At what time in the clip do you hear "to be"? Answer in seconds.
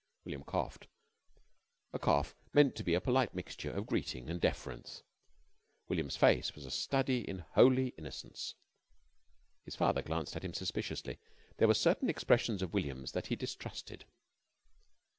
2.75-2.95